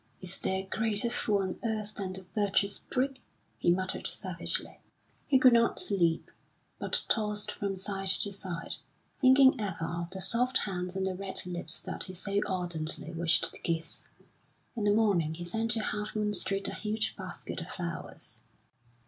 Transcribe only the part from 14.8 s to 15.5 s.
the morning he